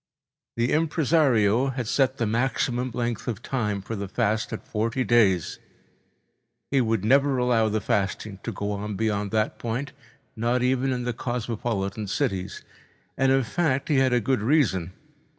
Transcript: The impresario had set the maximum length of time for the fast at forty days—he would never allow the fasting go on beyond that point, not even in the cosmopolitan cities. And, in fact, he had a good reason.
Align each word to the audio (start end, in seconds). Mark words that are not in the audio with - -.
The 0.57 0.73
impresario 0.73 1.67
had 1.67 1.87
set 1.87 2.17
the 2.17 2.25
maximum 2.25 2.89
length 2.91 3.27
of 3.27 3.43
time 3.43 3.83
for 3.83 3.95
the 3.95 4.07
fast 4.07 4.51
at 4.51 4.67
forty 4.67 5.03
days—he 5.03 5.61
would 6.81 7.05
never 7.05 7.37
allow 7.37 7.69
the 7.69 7.81
fasting 7.81 8.39
go 8.41 8.71
on 8.71 8.95
beyond 8.95 9.29
that 9.29 9.59
point, 9.59 9.91
not 10.35 10.63
even 10.63 10.91
in 10.91 11.03
the 11.03 11.13
cosmopolitan 11.13 12.07
cities. 12.07 12.63
And, 13.15 13.31
in 13.31 13.43
fact, 13.43 13.89
he 13.89 13.97
had 13.97 14.11
a 14.11 14.19
good 14.19 14.41
reason. 14.41 14.93